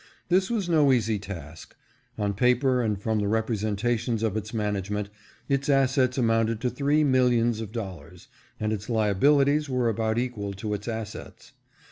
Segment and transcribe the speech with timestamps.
[0.29, 1.75] This was no easy task.
[2.17, 5.09] On paper, and from the representations of its management,
[5.47, 8.27] its assets amounted to three millions of dollars,
[8.59, 11.51] and its liabilities were about equal to its assets.